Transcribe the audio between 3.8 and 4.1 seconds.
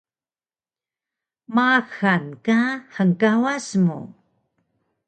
mu